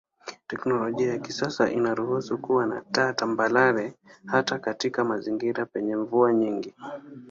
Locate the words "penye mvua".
5.65-6.33